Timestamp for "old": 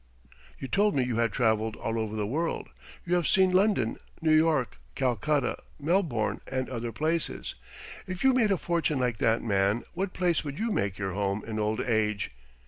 11.59-11.81